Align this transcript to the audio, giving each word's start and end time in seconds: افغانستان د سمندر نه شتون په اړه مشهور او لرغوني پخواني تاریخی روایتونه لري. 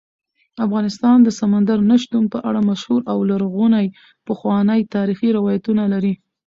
افغانستان 0.65 1.17
د 1.23 1.29
سمندر 1.39 1.79
نه 1.89 1.97
شتون 2.03 2.23
په 2.33 2.39
اړه 2.49 2.61
مشهور 2.69 3.01
او 3.11 3.17
لرغوني 3.31 3.87
پخواني 4.27 4.81
تاریخی 4.95 5.29
روایتونه 5.37 5.83
لري. 5.93 6.13